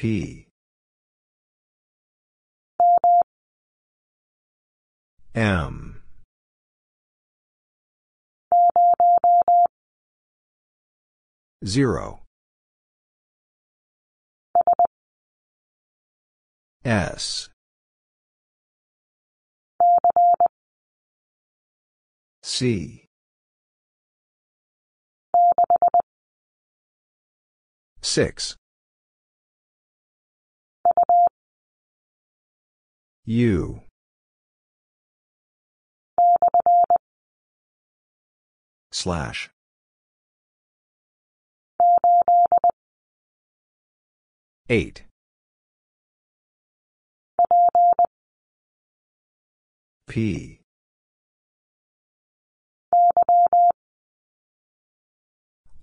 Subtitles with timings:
[0.00, 0.46] P.
[5.34, 6.00] M.
[11.62, 12.20] Zero.
[16.82, 17.50] S.
[22.42, 23.04] C.
[28.00, 28.56] Six.
[33.30, 33.82] U.
[38.90, 39.50] Slash.
[44.68, 45.04] Eight.
[50.08, 50.58] P.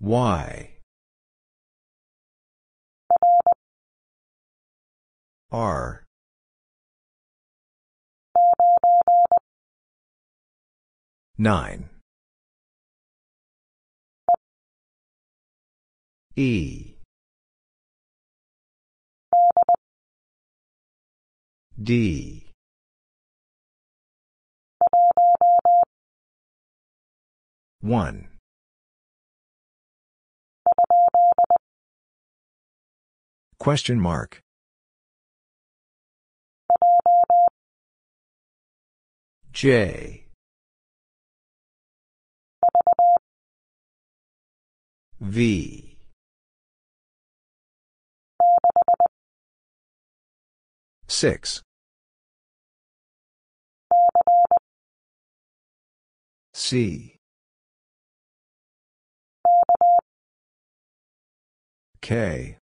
[0.02, 0.72] Y.
[5.50, 6.07] R.
[11.38, 11.90] Nine.
[16.36, 16.96] E.
[21.82, 22.48] D.
[27.82, 28.30] One.
[33.60, 34.42] Question mark.
[39.58, 40.24] J.
[45.20, 45.98] V.
[51.08, 51.64] Six.
[56.54, 57.16] C.
[62.00, 62.60] K.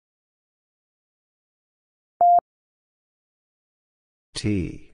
[4.35, 4.92] T.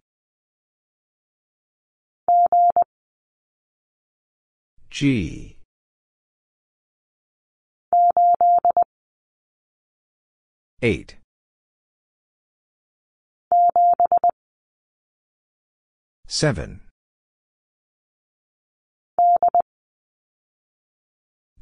[4.99, 5.55] G.
[10.83, 11.15] Eight.
[16.27, 16.81] Seven.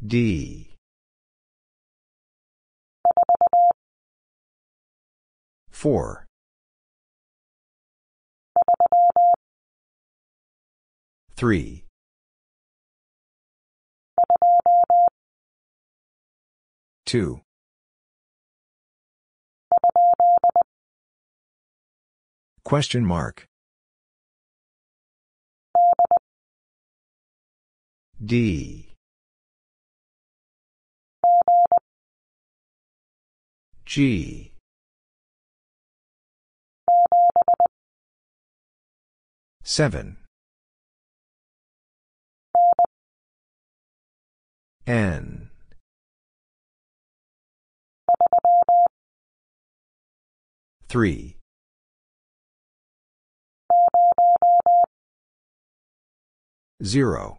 [0.02, 0.74] D.
[5.70, 6.24] Four.
[11.36, 11.85] Three.
[17.06, 17.40] Two.
[22.64, 23.46] Question mark.
[28.24, 28.94] D.
[33.84, 34.50] G.
[39.62, 40.16] Seven.
[44.86, 45.50] N.
[50.88, 51.38] Three.
[56.84, 57.38] Zero.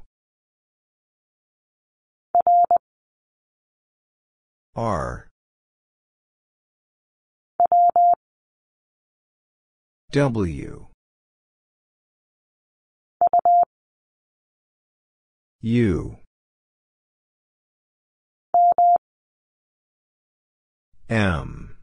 [4.76, 5.30] R.
[10.12, 10.88] W.
[15.62, 16.18] U.
[21.10, 21.78] M.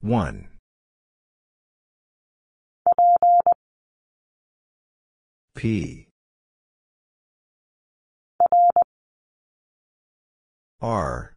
[0.00, 0.48] One.
[5.56, 6.06] P.
[10.80, 11.34] R.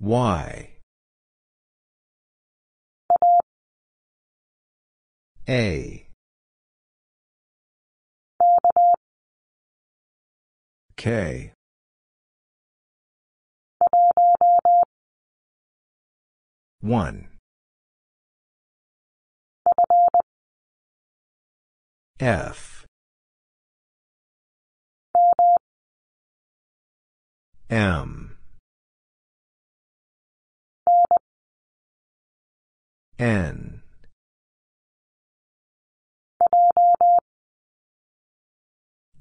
[0.00, 0.70] Y.
[5.48, 6.05] A.
[11.06, 11.52] K.
[16.80, 17.28] One.
[22.18, 22.86] F.
[27.70, 28.36] M.
[33.20, 33.82] N.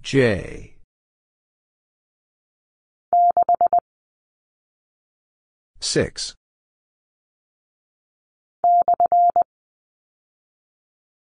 [0.01, 0.74] J.
[5.79, 6.35] Six.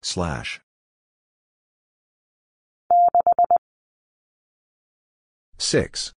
[0.03, 0.61] Slash.
[5.57, 6.13] Six.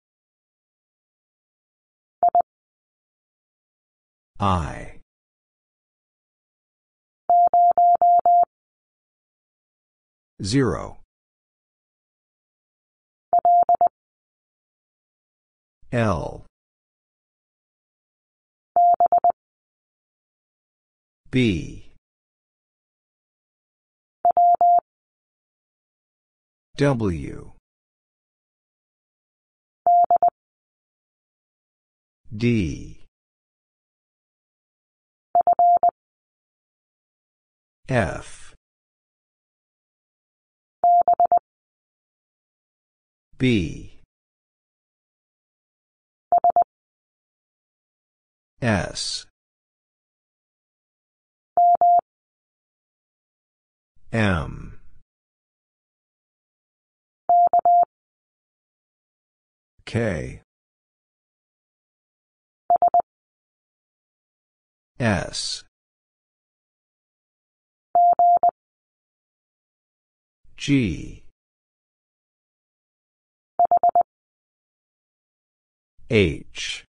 [4.40, 5.02] I.
[10.42, 11.01] Zero.
[15.92, 16.46] L.
[21.30, 21.92] B.
[26.78, 27.52] W.
[32.36, 33.06] D.
[37.90, 38.56] F.
[43.38, 43.91] B.
[48.62, 49.26] S.
[54.14, 54.80] M.
[59.86, 60.42] K.
[65.00, 65.64] S.
[70.56, 71.24] G.
[76.12, 76.86] H.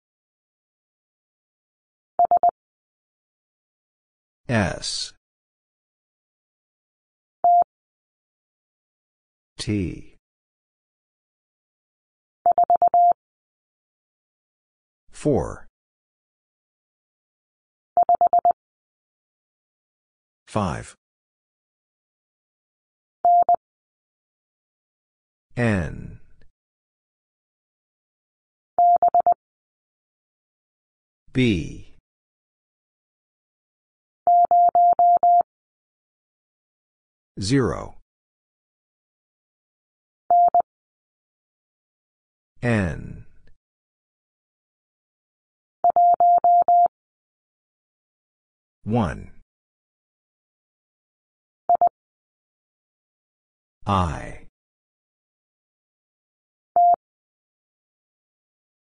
[4.50, 5.12] S.
[9.58, 10.16] T.
[15.12, 15.68] Four.
[20.48, 20.96] Five.
[25.58, 26.20] N.
[31.34, 31.87] B.
[37.40, 37.98] Zero.
[42.64, 43.26] N.
[48.84, 49.32] One.
[53.86, 54.48] I.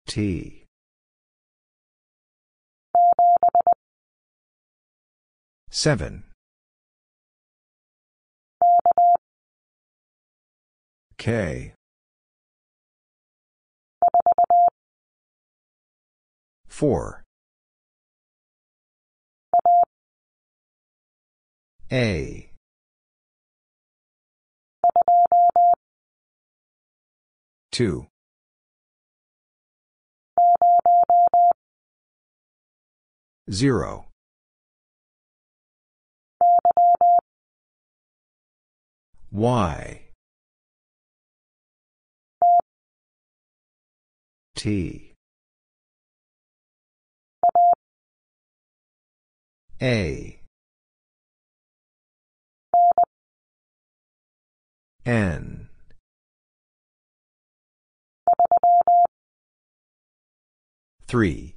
[0.06, 0.64] T.
[5.70, 6.24] Seven.
[11.24, 11.72] K.
[16.68, 17.24] Four.
[21.90, 22.50] A.
[27.72, 28.06] Two.
[33.50, 34.08] Zero.
[39.32, 40.03] Y.
[44.64, 45.12] T.
[49.82, 50.40] A.
[55.04, 55.68] N.
[61.06, 61.56] Three.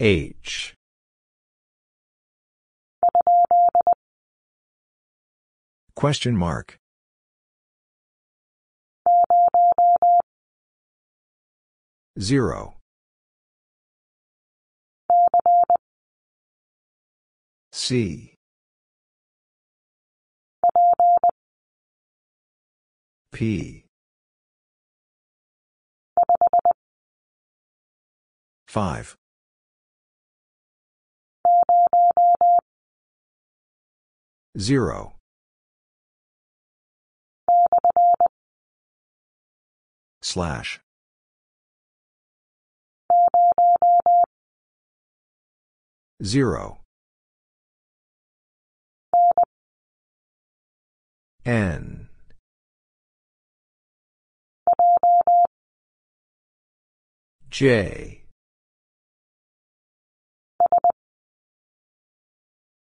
[0.00, 0.72] H.
[5.94, 6.78] Question mark.
[12.20, 12.76] Zero.
[17.72, 18.34] C.
[23.32, 23.84] P.
[28.68, 29.16] Five.
[34.56, 35.14] Zero.
[40.22, 40.80] Slash.
[46.24, 46.78] Zero.
[51.44, 52.08] N.
[57.50, 58.22] J.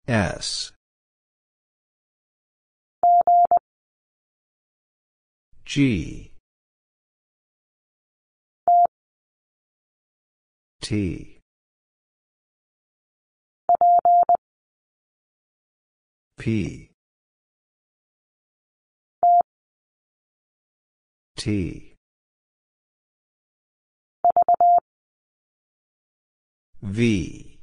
[0.06, 0.72] S.
[5.64, 6.32] G.
[10.80, 11.31] T.
[16.42, 16.90] P.
[21.36, 21.94] T.
[26.82, 27.58] V.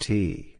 [0.00, 0.58] T.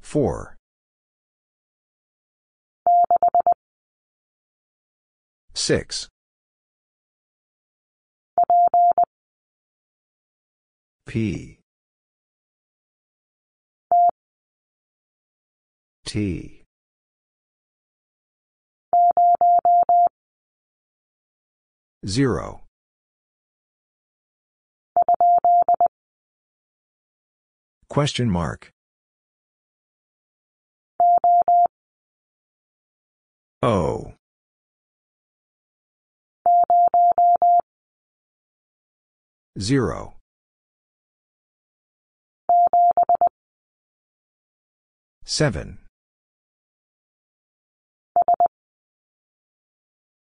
[0.00, 0.56] 4.
[5.54, 6.08] 6.
[11.06, 11.58] P.
[16.04, 16.64] T.
[22.06, 22.62] Zero.
[27.88, 28.70] Question mark.
[33.62, 34.14] O.
[39.58, 40.14] Zero.
[45.34, 45.78] Seven.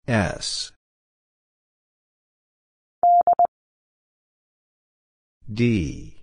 [0.09, 0.73] S.
[5.53, 6.23] D.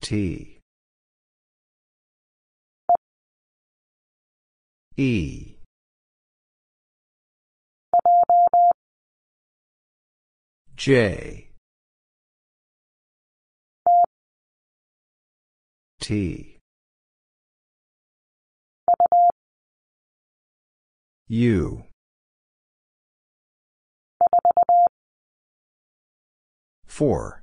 [0.00, 0.60] T.
[4.96, 5.56] E.
[10.74, 11.41] J.
[16.02, 16.58] T.
[21.28, 21.84] U.
[26.86, 27.42] Four.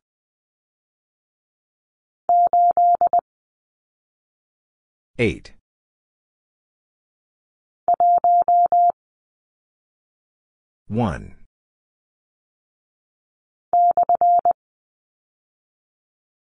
[5.18, 5.54] Eight.
[10.90, 11.36] One.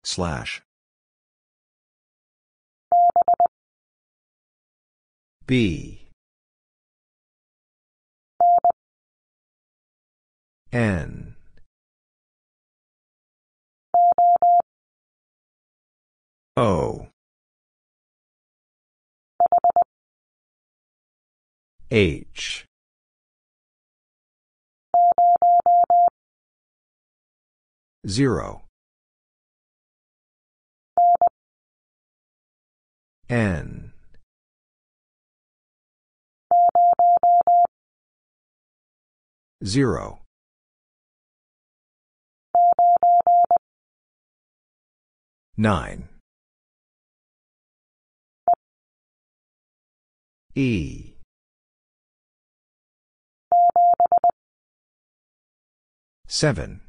[0.03, 0.63] Slash.
[5.47, 6.01] B.
[10.73, 11.37] N.
[16.57, 17.07] O.
[21.91, 22.65] H.
[28.09, 28.66] Zero.
[33.29, 33.93] N.
[39.65, 40.21] Zero.
[45.57, 46.09] Nine.
[50.55, 51.15] E.
[56.29, 56.81] Seven.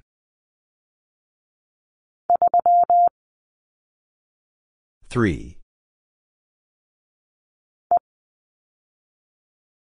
[5.09, 5.56] Three.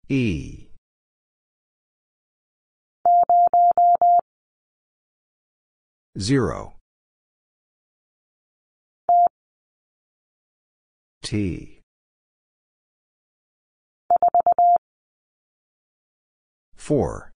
[0.10, 0.68] E.
[6.18, 6.76] Zero.
[11.22, 11.82] T.
[16.78, 17.34] Four.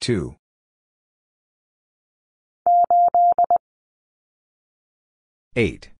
[0.00, 0.36] Two.
[5.56, 5.90] Eight.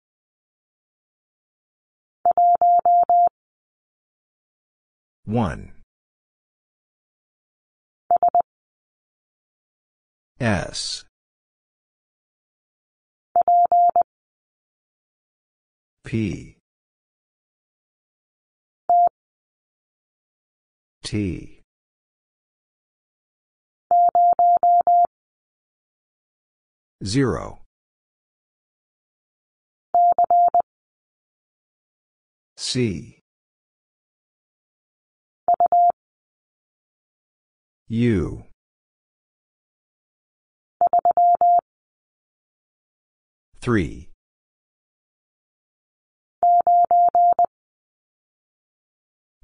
[5.25, 5.73] One.
[10.41, 11.05] S.
[16.05, 16.57] P.
[21.05, 21.61] T.
[27.05, 27.61] Zero.
[32.61, 33.21] C.
[37.87, 38.43] U.
[43.61, 44.11] Three.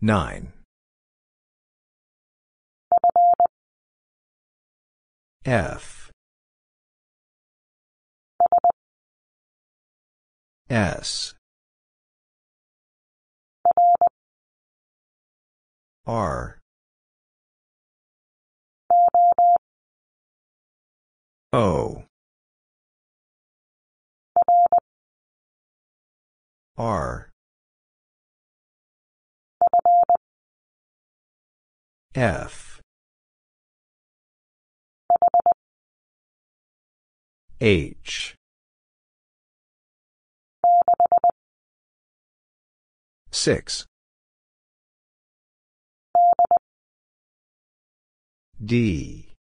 [0.01, 0.53] Nine.
[5.45, 6.11] F.
[10.69, 11.35] S.
[16.07, 16.59] R.
[21.53, 22.05] O.
[26.77, 27.31] R.
[32.15, 32.81] F.
[37.61, 38.35] H.
[43.31, 43.87] Six.
[48.65, 49.35] D.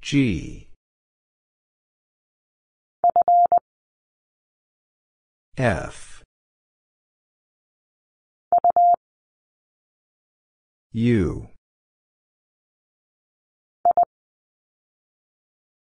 [0.00, 0.68] G.
[5.58, 6.22] F.
[10.92, 11.48] U.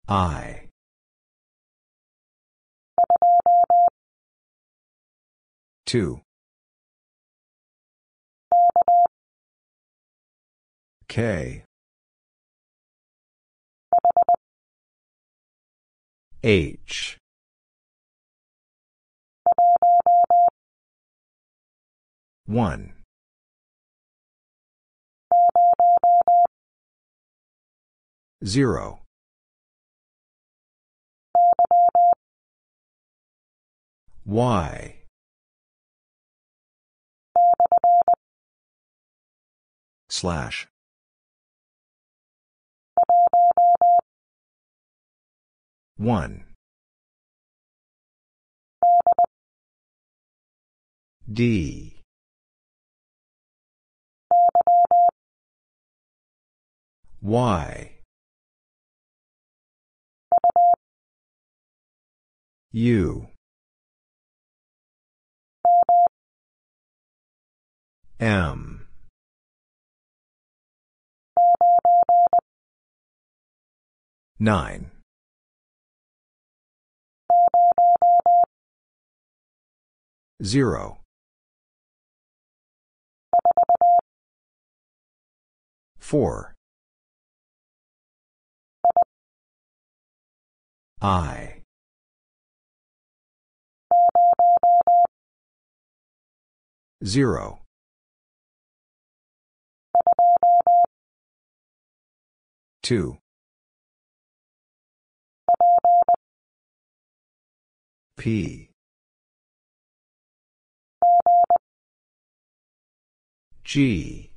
[0.08, 0.68] I.
[5.84, 6.20] Two
[11.08, 11.62] K.
[16.42, 17.18] H.
[22.46, 22.92] One.
[28.44, 29.00] Zero.
[34.24, 34.94] Y.
[40.08, 40.68] Slash
[45.96, 46.44] one.
[51.32, 52.00] D.
[57.22, 57.92] Y.
[62.72, 63.28] U.
[68.20, 68.86] M.
[74.38, 74.95] Nine
[80.42, 80.98] zero.
[85.98, 86.54] Four.
[91.00, 91.62] I.
[97.04, 97.60] Zero.
[102.82, 103.18] Two.
[108.16, 108.65] P
[113.66, 114.30] G.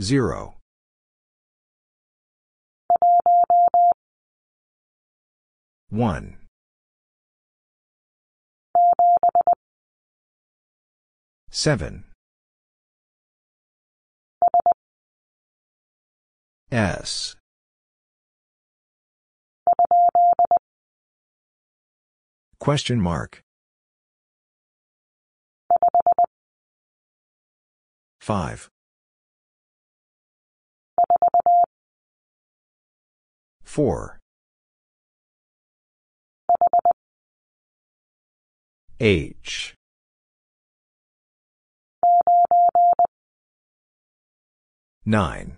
[0.00, 0.56] Zero.
[5.88, 6.38] One.
[11.52, 12.06] Seven.
[16.72, 17.36] S.
[22.58, 23.45] Question mark.
[28.26, 28.68] 5.
[33.62, 34.18] 4.
[38.98, 39.74] H.
[45.04, 45.56] Nine.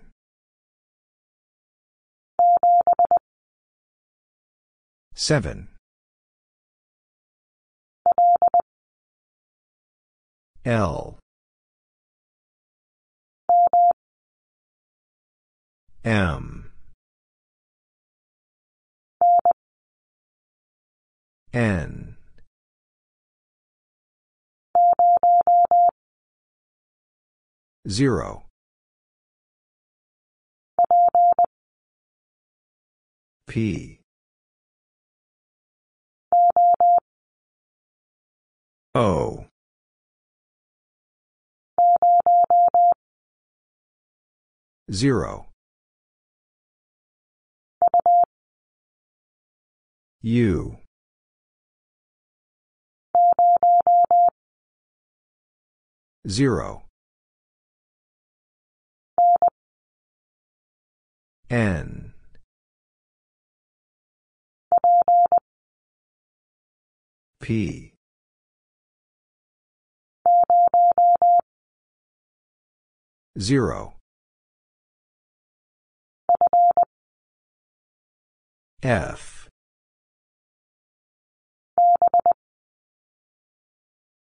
[5.15, 5.69] Seven.
[10.63, 11.17] L.
[16.09, 16.71] M.
[21.53, 22.17] N.
[27.87, 28.47] Zero.
[33.47, 33.99] P.
[38.95, 39.45] O.
[44.91, 45.48] Zero.
[50.21, 50.77] U.
[56.27, 56.83] Zero.
[61.49, 62.13] N.
[67.39, 67.93] P.
[73.39, 73.95] Zero.
[78.83, 79.38] F.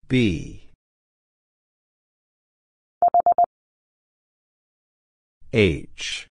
[0.07, 0.69] B.
[5.51, 6.27] H.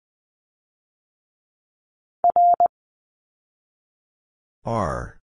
[4.66, 5.18] R.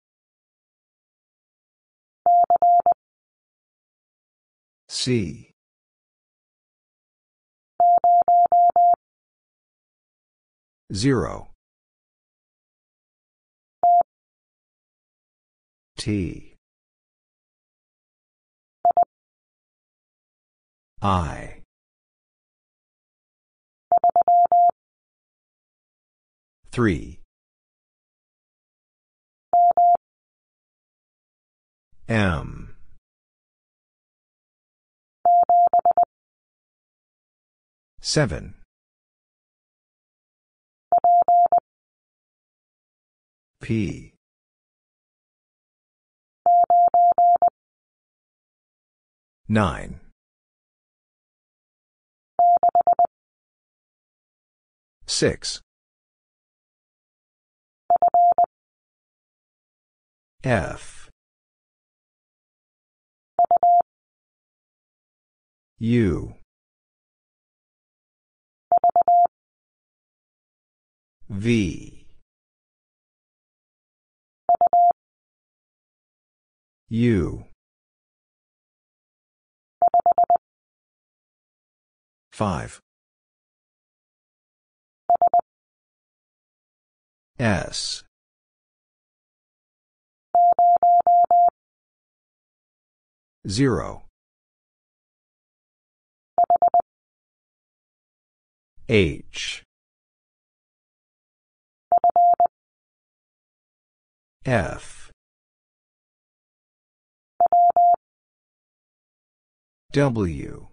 [4.88, 5.52] C.
[10.92, 11.49] Zero.
[16.00, 16.54] T.
[21.02, 21.60] I.
[26.72, 27.20] Three.
[32.08, 32.76] M.
[38.00, 38.54] Seven.
[43.60, 44.14] P.
[49.52, 49.98] Nine.
[55.08, 55.60] Six.
[60.44, 61.10] F.
[65.80, 66.34] U.
[71.28, 72.06] V.
[76.88, 77.49] U.
[82.32, 82.80] 5.
[87.38, 88.04] S.
[93.48, 94.02] Zero.
[98.88, 99.62] H.
[104.44, 104.99] F.
[109.92, 110.68] W.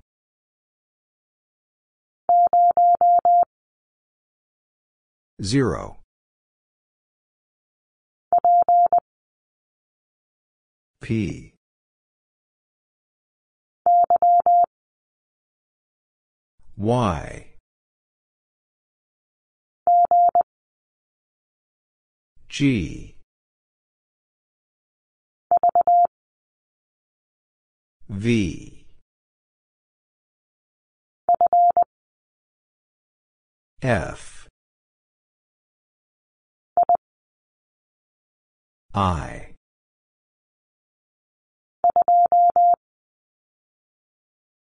[5.41, 5.97] Zero.
[11.01, 11.55] P.
[16.77, 17.47] Y.
[22.49, 23.15] G.
[28.09, 28.76] V.
[33.81, 34.47] F.
[38.93, 39.53] I.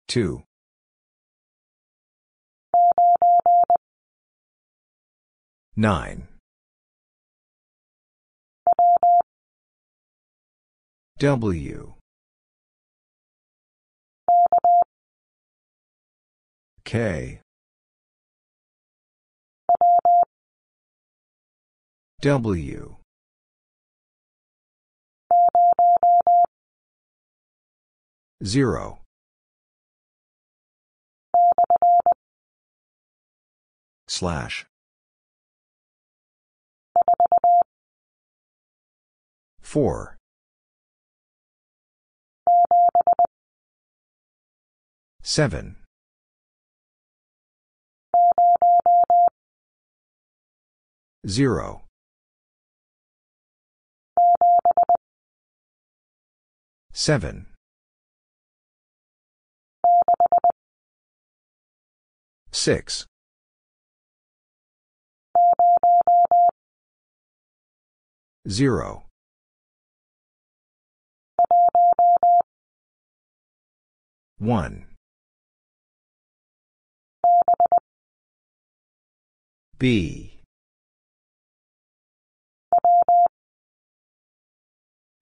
[0.07, 0.43] Two.
[5.75, 6.27] Nine.
[11.19, 11.93] W.
[16.85, 17.39] K.
[22.21, 22.95] W.
[28.45, 28.99] Zero.
[34.07, 34.65] Slash.
[39.61, 40.17] Four.
[45.21, 45.82] Seven.
[51.25, 51.83] Zero.
[56.91, 57.47] Seven.
[62.51, 63.05] Six.
[68.47, 69.05] Zero.
[74.37, 74.85] One.
[79.79, 80.32] B.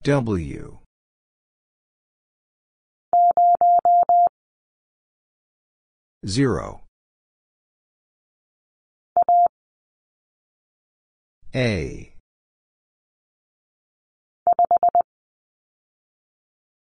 [0.02, 0.80] W.
[6.26, 6.80] Zero.
[11.54, 12.14] A.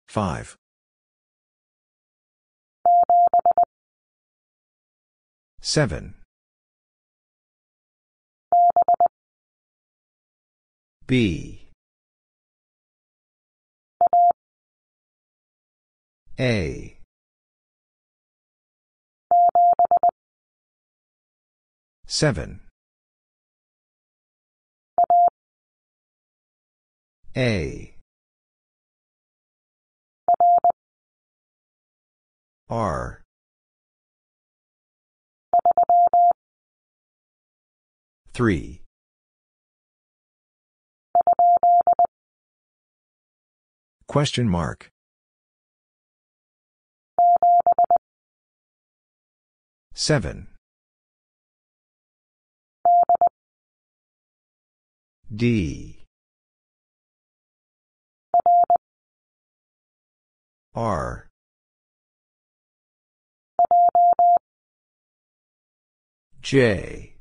[0.08, 0.58] Five.
[5.62, 6.16] Seven.
[11.06, 11.63] B.
[16.40, 16.98] A.
[22.08, 22.62] Seven.
[27.38, 27.96] A.
[32.70, 33.22] R.
[38.34, 38.82] Three.
[44.08, 44.93] Question mark.
[50.04, 50.48] Seven.
[55.34, 56.04] D.
[60.76, 61.30] R.
[66.42, 67.16] J.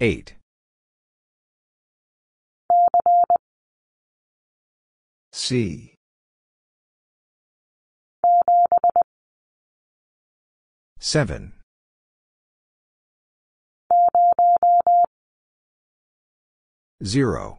[0.00, 0.34] Eight.
[5.30, 5.91] C.
[11.04, 11.52] Seven.
[17.02, 17.58] Zero.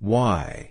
[0.00, 0.70] Y.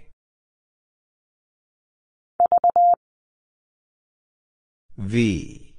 [4.98, 5.74] V.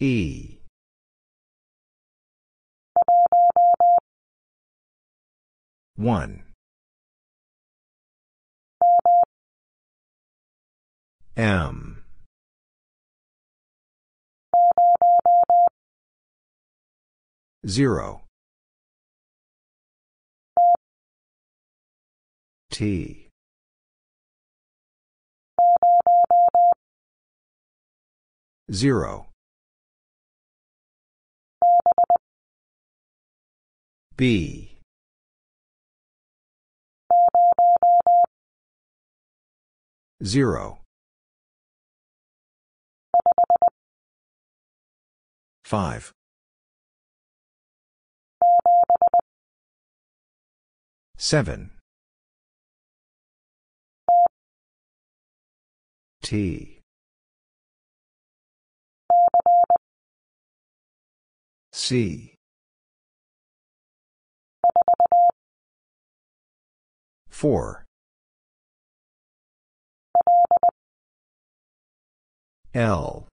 [0.00, 0.58] E.
[5.94, 6.51] One.
[11.36, 12.04] M.
[17.66, 18.22] Zero.
[22.70, 23.28] T.
[28.70, 29.28] Zero.
[34.16, 34.78] B.
[40.22, 40.81] Zero.
[45.72, 46.12] Five.
[51.16, 51.70] Seven.
[56.22, 56.82] T.
[61.72, 62.34] C.
[67.30, 67.86] Four.
[72.74, 73.31] L.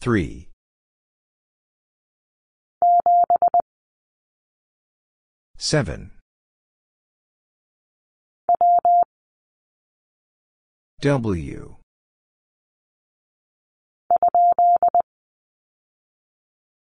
[0.00, 0.48] Three.
[5.56, 6.10] Seven.
[11.00, 11.76] W.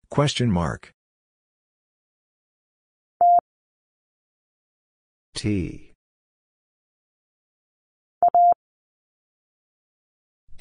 [0.09, 0.91] Question mark.
[5.33, 5.90] T.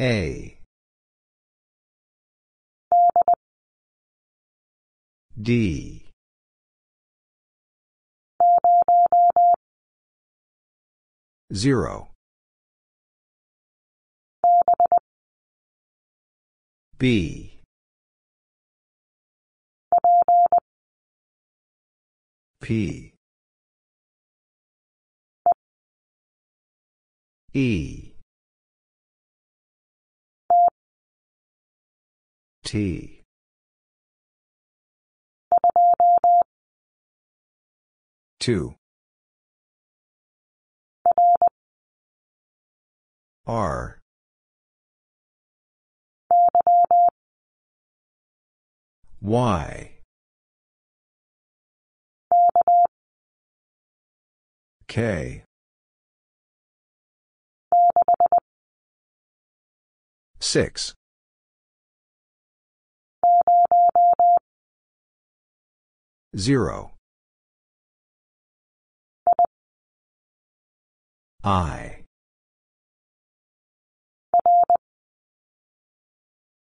[0.01, 0.57] A.
[5.39, 6.07] D.
[11.53, 12.09] Zero.
[16.97, 17.61] B.
[22.63, 23.13] P.
[27.53, 28.10] E.
[32.71, 33.25] T.
[38.39, 38.77] Two.
[43.45, 43.99] R.
[49.21, 49.91] Y.
[54.87, 55.43] K.
[60.39, 60.95] Six.
[66.37, 66.93] Zero.
[71.43, 72.05] I.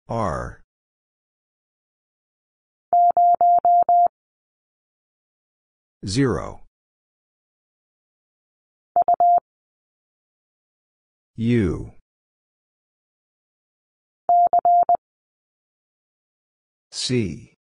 [0.09, 0.63] R.
[6.07, 6.61] Zero.
[11.37, 11.93] U.
[17.07, 17.53] C.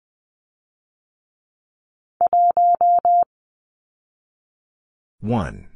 [5.21, 5.67] One.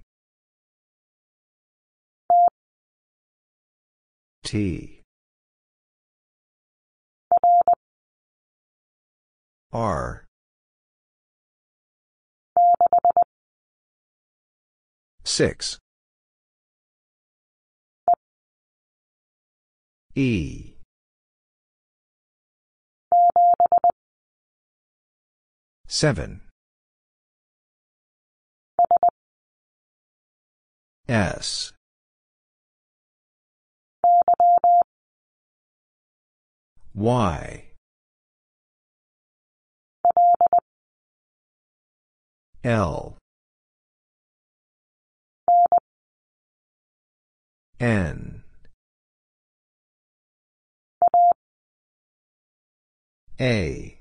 [4.45, 5.03] T.
[9.73, 10.25] R.
[15.25, 15.79] Six.
[20.15, 20.76] E.
[25.89, 26.41] Seven.
[31.09, 31.73] S.
[36.95, 37.63] Y.
[42.65, 43.17] L.
[47.79, 48.43] N.
[53.39, 53.96] A.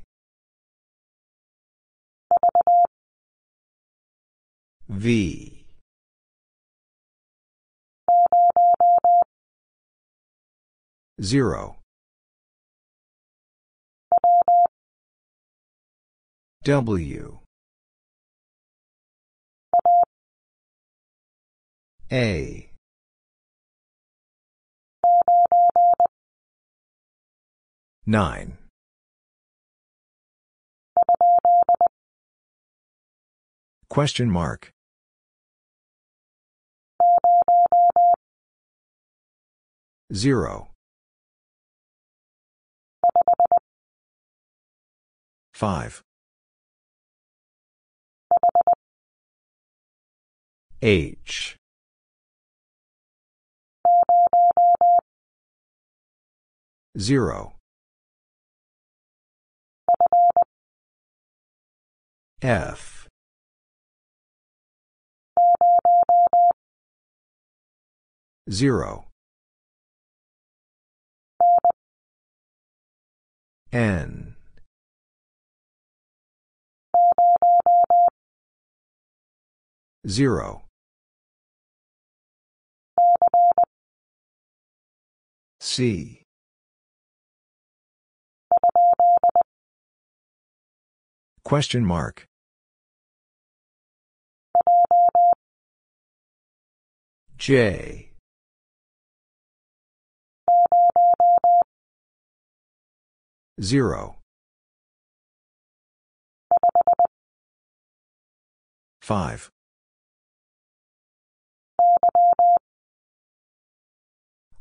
[4.88, 5.66] V.
[11.22, 11.78] Zero.
[16.64, 17.40] W.
[22.12, 22.70] A.
[28.06, 28.58] Nine.
[33.90, 34.75] Question mark.
[40.14, 40.70] Zero.
[45.54, 46.04] Five.
[50.82, 51.56] H.
[56.98, 57.54] Zero.
[62.42, 63.08] F.
[68.52, 69.06] Zero.
[73.76, 74.36] N.
[80.08, 80.64] Zero.
[85.60, 86.22] C.
[91.44, 92.28] Question mark.
[97.38, 98.05] J.
[103.62, 104.18] Zero.
[109.02, 109.50] Five.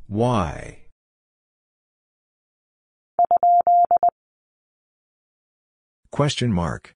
[0.09, 0.78] Y.
[6.12, 6.92] Question mark.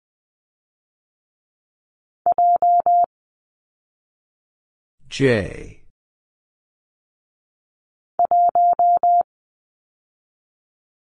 [5.09, 5.83] J.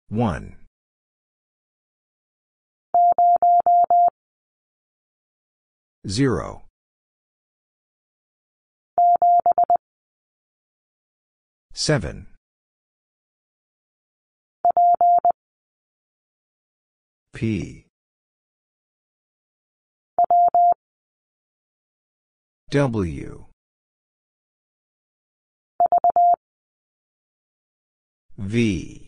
[0.09, 0.57] One.
[6.07, 6.63] Zero.
[11.73, 12.27] Seven.
[17.33, 17.87] P.
[22.71, 23.47] W.
[28.37, 29.08] V.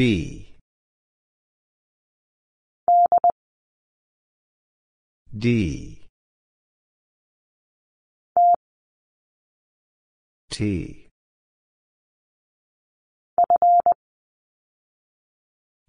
[0.00, 0.48] B.
[5.36, 6.00] D.
[10.48, 11.08] T.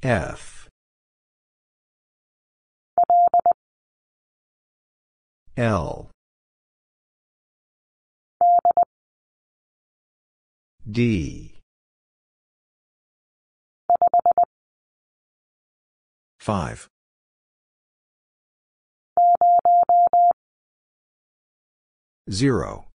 [0.03, 0.67] F.
[5.55, 6.09] L.
[10.91, 11.50] D.
[16.41, 16.89] Five.
[22.31, 22.87] Zero.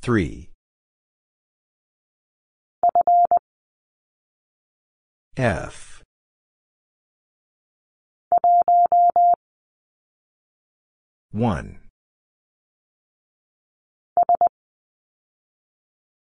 [0.00, 0.50] Three.
[5.36, 6.02] F.
[11.30, 11.78] One.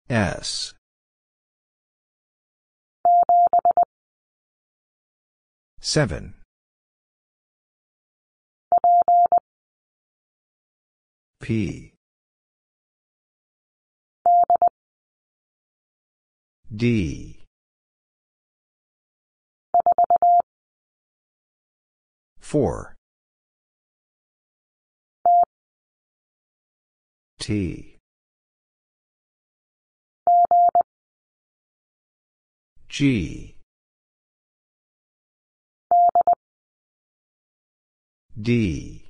[0.08, 0.75] S.
[5.88, 6.34] Seven.
[11.40, 11.94] P.
[16.76, 17.44] D.
[22.40, 22.96] Four.
[27.40, 28.00] T.
[32.90, 33.55] G.
[38.46, 39.10] D.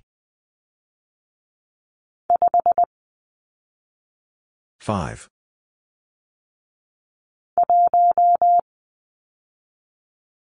[4.79, 5.27] Five.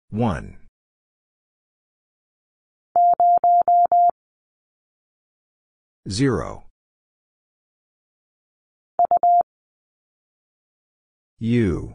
[0.09, 0.57] One.
[6.09, 6.65] Zero.
[11.39, 11.95] U.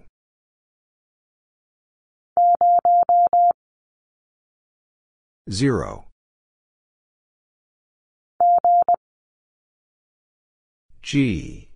[5.50, 6.13] Zero.
[11.04, 11.68] G.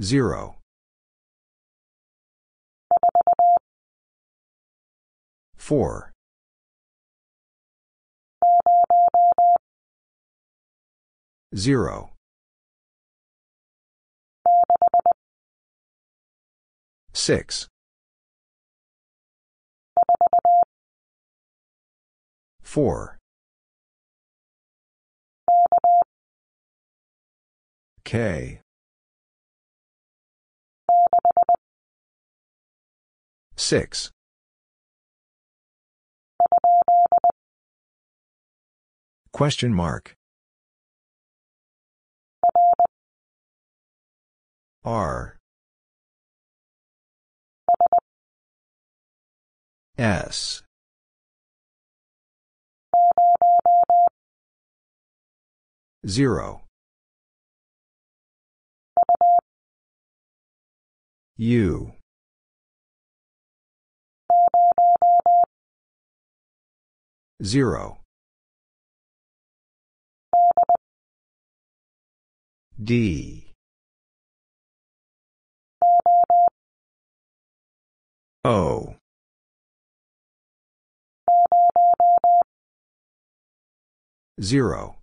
[0.00, 0.56] Zero.
[5.56, 6.12] Four.
[11.54, 12.10] Zero.
[17.12, 17.68] Six.
[22.62, 23.15] Four.
[28.04, 28.60] K.
[33.56, 34.12] Six.
[39.32, 40.14] Question mark.
[44.84, 45.36] R.
[49.98, 50.62] S.
[56.06, 56.62] Zero.
[61.36, 61.92] U.
[67.42, 67.98] Zero.
[72.82, 73.52] D.
[78.44, 78.94] O.
[84.40, 84.96] Zero.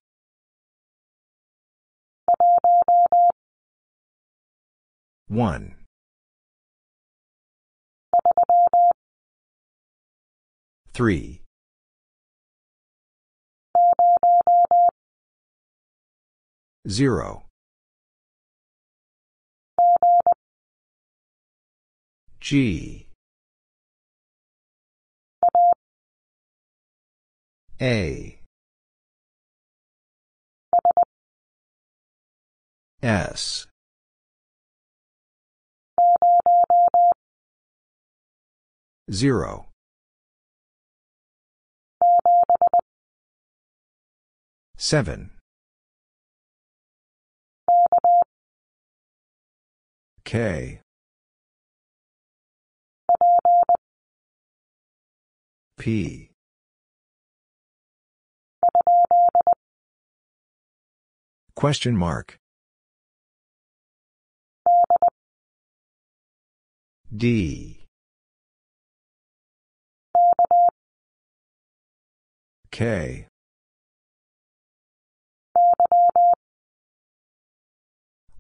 [5.34, 5.74] One.
[10.94, 11.42] Three.
[16.88, 17.46] Zero.
[22.40, 23.08] G.
[27.82, 28.40] A.
[33.02, 33.66] S.
[39.12, 39.68] Zero.
[44.78, 45.32] Seven.
[50.26, 50.82] K.
[55.78, 56.30] P.
[61.56, 62.40] Question mark.
[67.16, 67.86] D.
[72.72, 73.28] K.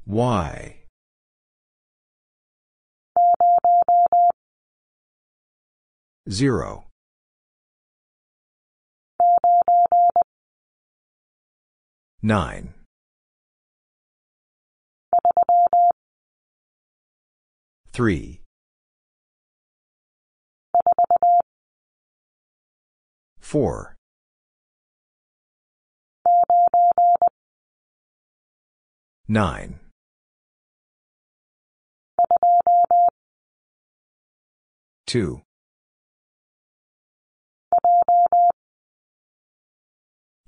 [0.07, 0.75] Y.
[6.27, 6.85] Zero.
[12.23, 12.73] Nine.
[17.91, 18.42] Three.
[23.53, 23.95] Four.
[29.27, 29.79] Nine.
[35.05, 35.43] Two.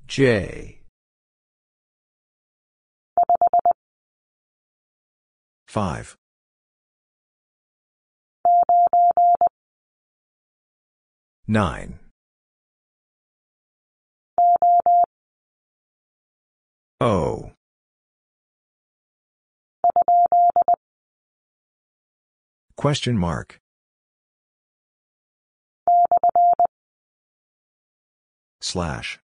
[0.07, 0.81] J.
[5.67, 6.17] Five.
[11.47, 11.99] Nine.
[17.01, 17.51] O.
[22.77, 23.59] Question mark.
[28.61, 29.19] Slash.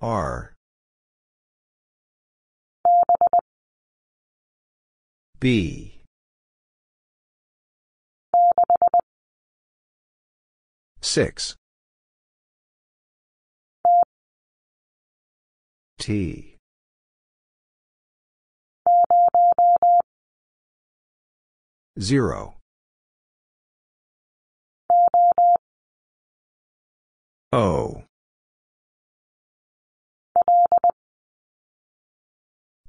[0.00, 0.54] R.
[5.38, 6.02] B.
[11.00, 11.54] Six.
[16.06, 16.56] T.
[21.98, 22.54] Zero.
[27.50, 28.04] O.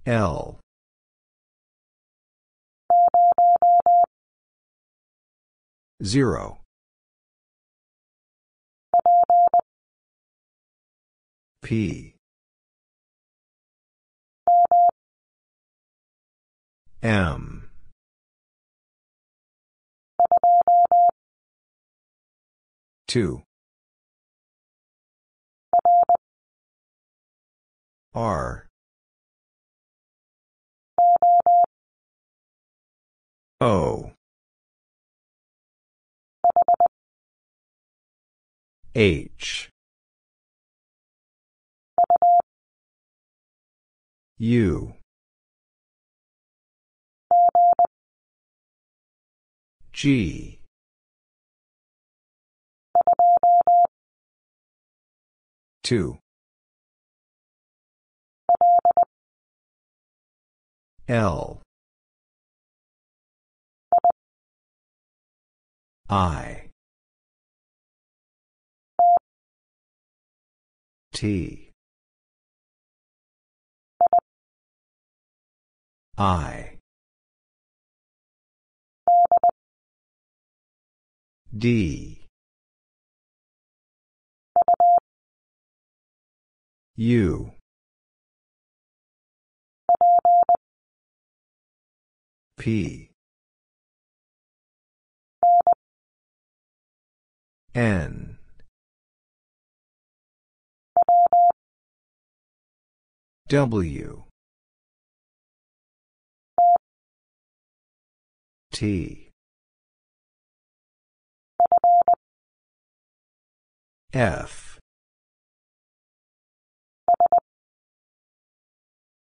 [0.06, 0.60] L.
[6.04, 6.60] Zero.
[11.64, 12.17] P.
[17.08, 17.70] M.
[23.08, 23.44] Two.
[28.14, 28.68] R.
[33.62, 34.12] O.
[38.94, 39.70] H.
[44.40, 44.97] U.
[49.98, 50.60] G.
[55.82, 56.20] Two.
[61.08, 61.64] L.
[66.08, 66.70] I.
[71.12, 71.72] T.
[76.20, 76.67] I
[81.58, 82.26] D.
[86.96, 87.52] U.
[92.58, 93.10] P.
[97.74, 98.38] N.
[103.50, 104.24] W.
[108.72, 109.27] T
[114.14, 114.80] F.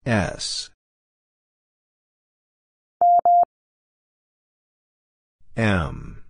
[0.05, 0.69] S.
[5.55, 6.23] M.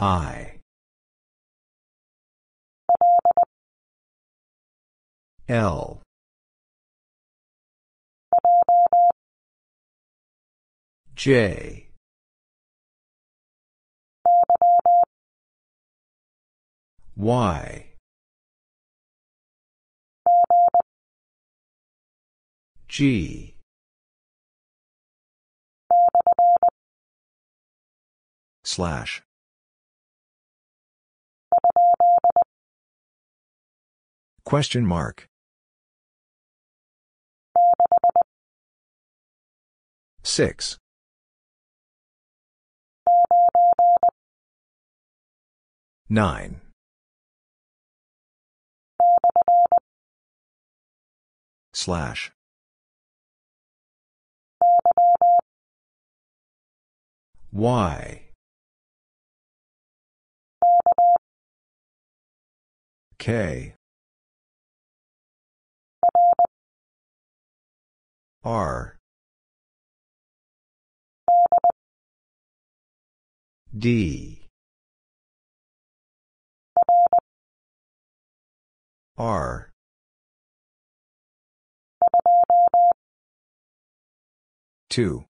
[0.00, 0.60] I.
[5.48, 6.00] L.
[11.14, 11.83] J
[17.16, 17.86] Y
[22.88, 23.54] G.
[28.64, 29.22] Slash.
[34.44, 35.28] Question mark.
[40.22, 40.78] Six.
[46.08, 46.60] Nine
[51.84, 52.32] slash.
[57.52, 58.22] Y.
[63.18, 63.74] K.
[68.42, 68.96] R.
[73.76, 74.48] D.
[79.18, 79.73] R
[84.94, 85.24] two.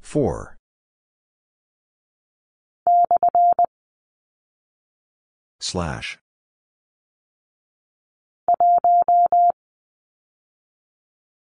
[0.00, 0.58] Four.
[5.60, 6.18] Slash.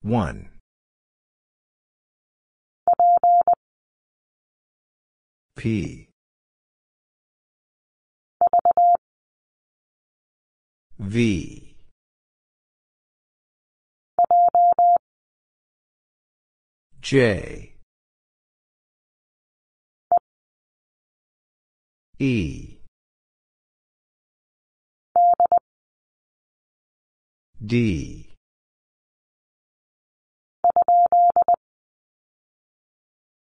[0.01, 0.49] One.
[5.55, 6.09] P
[10.99, 11.77] V.
[17.01, 17.73] J.
[22.19, 22.79] E.
[27.65, 28.29] D.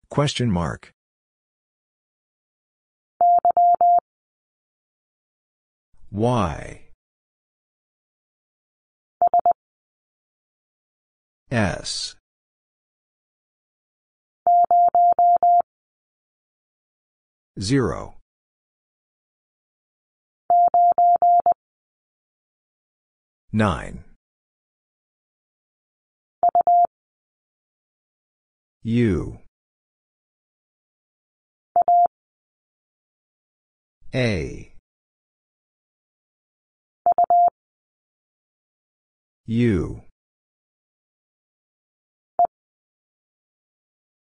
[0.10, 0.92] Question mark.
[6.12, 6.81] Y
[11.52, 12.16] S.
[17.60, 18.16] Zero.
[23.52, 24.06] Nine.
[28.84, 29.40] U.
[34.16, 34.74] A.
[39.46, 40.02] U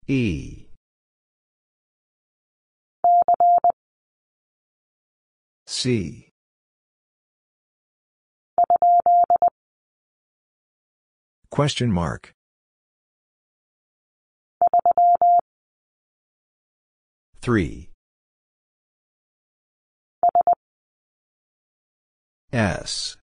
[0.08, 0.66] E.
[5.66, 6.28] C.
[11.50, 12.34] Question mark.
[17.40, 17.90] Three.
[22.52, 23.16] S.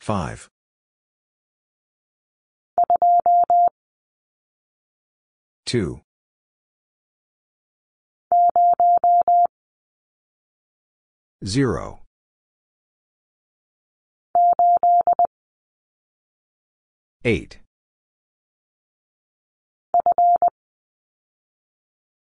[0.00, 0.50] Five.
[5.74, 6.00] 2.
[11.44, 11.98] 0.
[17.24, 17.58] Eight.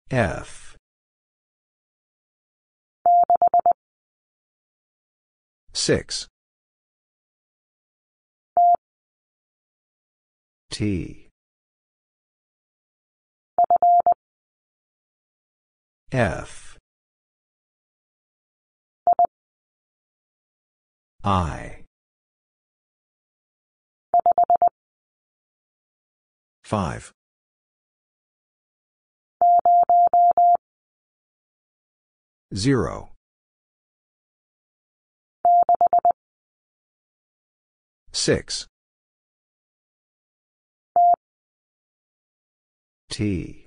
[0.10, 0.76] F.
[5.74, 6.28] Six.
[10.72, 11.17] T.
[16.12, 16.78] F.
[21.22, 21.84] I.
[26.64, 27.12] 5.
[32.56, 33.10] 0.
[38.14, 38.68] 6.
[43.10, 43.67] T.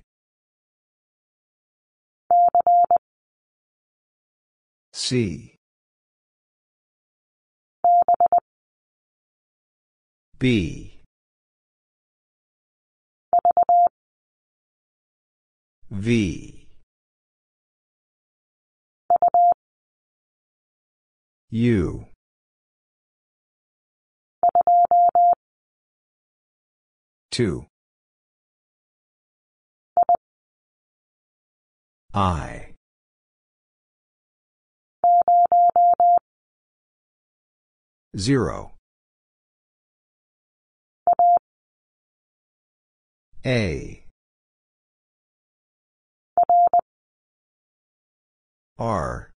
[5.10, 5.56] C.
[10.38, 11.00] B.
[15.90, 16.68] V.
[21.50, 22.06] U.
[27.32, 27.66] Two.
[32.14, 32.59] I.
[38.16, 38.72] Zero.
[43.46, 44.04] A.
[48.78, 49.30] R.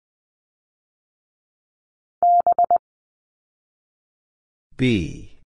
[4.77, 5.41] B.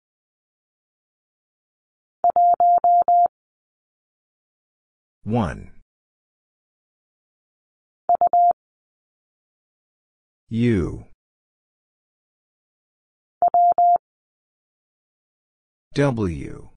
[5.24, 5.71] One.
[10.49, 11.05] U.
[15.93, 16.69] W.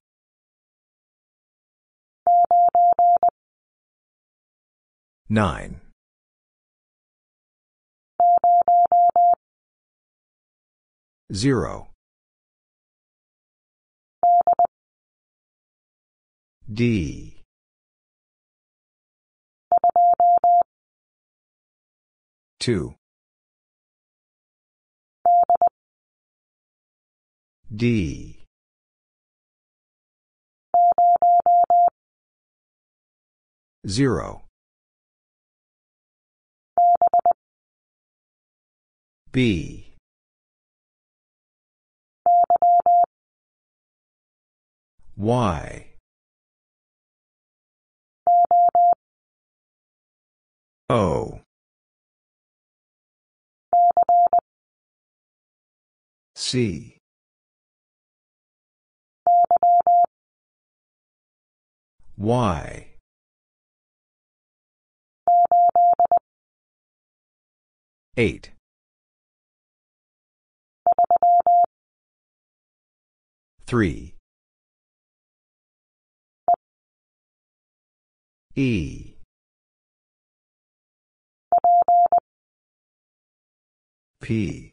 [5.30, 5.80] Nine.
[11.32, 11.88] Zero.
[16.70, 17.42] D.
[22.60, 22.94] Two.
[27.74, 28.35] D.
[33.88, 34.42] Zero.
[39.30, 39.94] B.
[45.16, 45.86] Y.
[50.88, 51.40] O.
[56.34, 56.98] C.
[62.18, 62.85] Y.
[68.18, 68.50] Eight.
[73.66, 74.14] Three.
[78.54, 79.16] E.
[84.22, 84.72] P.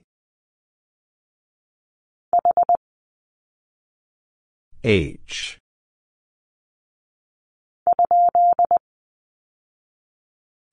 [4.85, 5.57] H.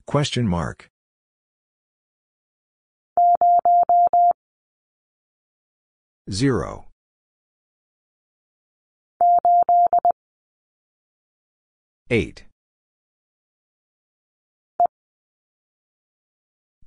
[0.07, 0.89] Question mark.
[6.29, 6.87] Zero.
[12.11, 12.45] Eight.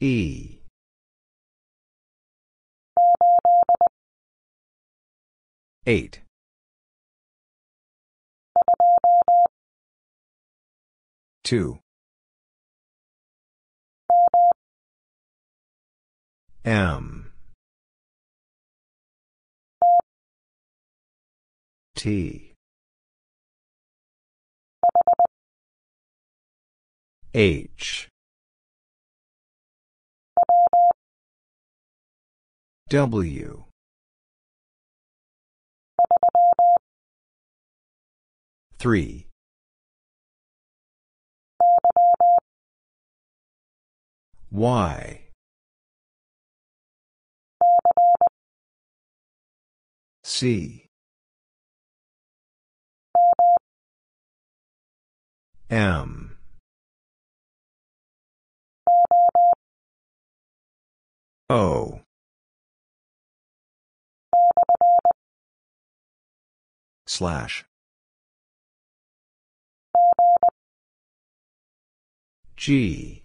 [0.01, 0.59] E.
[5.86, 6.21] Eight.
[11.43, 11.79] Two.
[16.65, 17.22] M.
[22.04, 22.51] T.
[27.34, 28.10] H.
[32.89, 33.64] W.
[38.78, 39.28] Three.
[44.51, 45.22] Y.
[50.26, 50.82] C.
[55.74, 56.38] M.
[61.49, 62.01] O.
[67.07, 67.65] Slash.
[72.55, 73.24] G.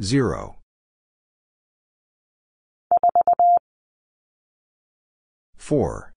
[0.00, 0.60] Zero.
[5.56, 6.11] Four.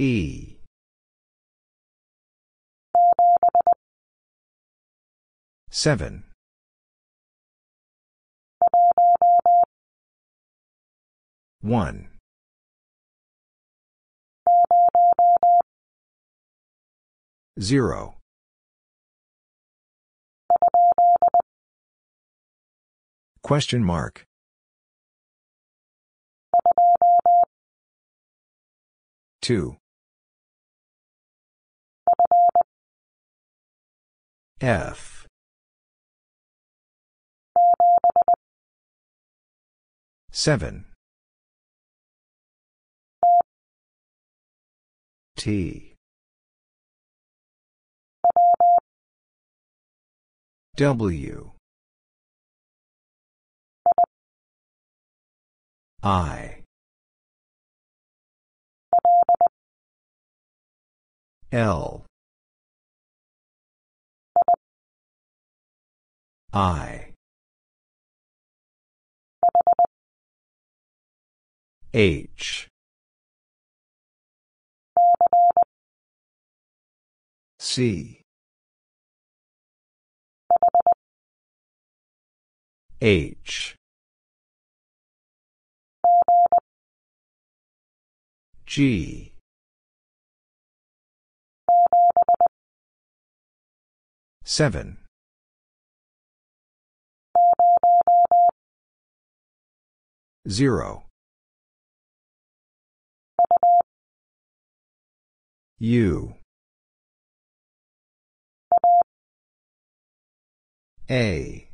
[0.00, 0.56] E.
[5.68, 6.24] Seven.
[11.60, 12.08] One.
[17.60, 18.14] Zero.
[23.42, 24.24] Question mark.
[29.42, 29.79] Two.
[34.60, 35.26] F.
[40.30, 40.84] Seven.
[45.36, 45.94] T.
[50.76, 51.52] W.
[56.02, 56.64] I.
[61.50, 62.04] L.
[66.52, 67.12] I.
[71.94, 72.68] H.
[77.58, 78.22] C.
[83.00, 83.76] H.
[88.66, 89.32] G.
[94.44, 94.98] Seven.
[100.48, 101.04] Zero.
[105.78, 106.34] U.
[111.10, 111.68] A.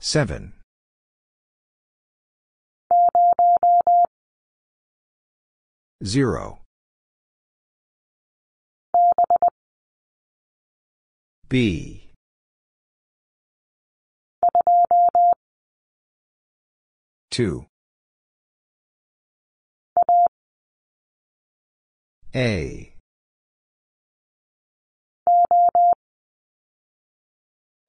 [0.00, 0.54] Seven.
[6.04, 6.58] Zero.
[11.48, 12.01] B.
[17.32, 17.64] Two.
[22.34, 22.92] A.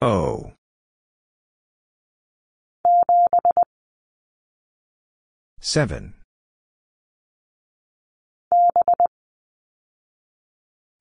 [0.00, 0.52] O.
[5.60, 6.14] Seven.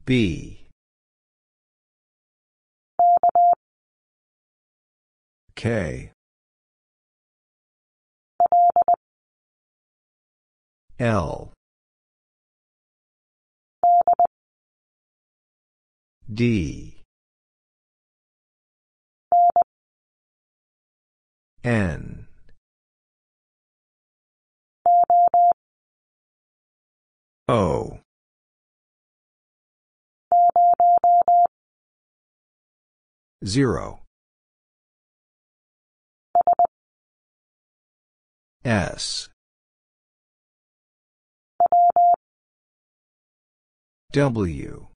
[0.06, 0.68] B.
[5.56, 6.13] K.
[11.00, 11.52] L.
[16.32, 17.02] D.
[21.64, 22.28] N.
[27.48, 28.00] O.
[33.46, 34.00] Zero.
[38.64, 39.30] S.
[44.14, 44.90] W.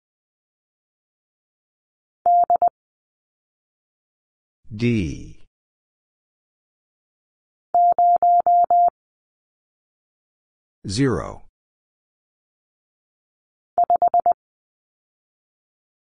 [4.76, 5.43] D.
[10.88, 11.45] Zero.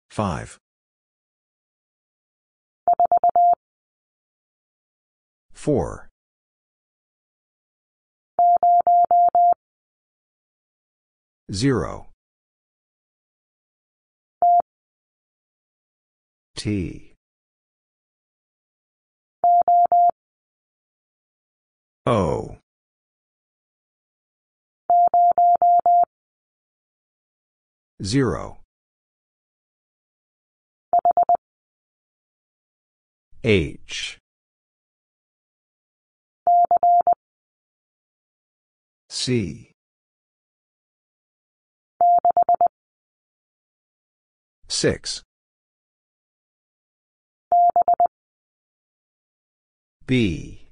[0.09, 0.57] Five.
[5.53, 6.09] Four.
[11.49, 12.08] Zero.
[16.59, 17.13] T.
[22.05, 22.57] O.
[28.03, 28.57] Zero.
[33.41, 34.17] H.
[39.07, 39.71] C.
[44.67, 45.23] 6.
[50.09, 50.65] B.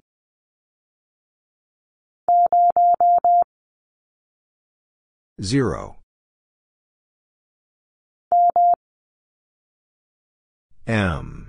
[5.40, 5.98] Zero.
[10.88, 11.47] M.